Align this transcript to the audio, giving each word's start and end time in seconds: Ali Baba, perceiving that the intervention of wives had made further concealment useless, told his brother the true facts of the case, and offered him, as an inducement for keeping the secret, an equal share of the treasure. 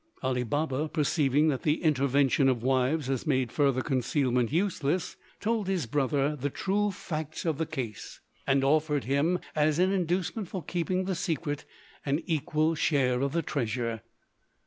Ali 0.23 0.41
Baba, 0.41 0.89
perceiving 0.89 1.49
that 1.49 1.61
the 1.61 1.83
intervention 1.83 2.49
of 2.49 2.63
wives 2.63 3.05
had 3.05 3.27
made 3.27 3.51
further 3.51 3.83
concealment 3.83 4.51
useless, 4.51 5.15
told 5.39 5.67
his 5.67 5.85
brother 5.85 6.35
the 6.35 6.49
true 6.49 6.89
facts 6.89 7.45
of 7.45 7.59
the 7.59 7.67
case, 7.67 8.19
and 8.47 8.63
offered 8.63 9.03
him, 9.03 9.37
as 9.55 9.77
an 9.77 9.91
inducement 9.91 10.47
for 10.47 10.63
keeping 10.63 11.05
the 11.05 11.13
secret, 11.13 11.65
an 12.03 12.19
equal 12.25 12.73
share 12.73 13.21
of 13.21 13.31
the 13.33 13.43
treasure. 13.43 14.01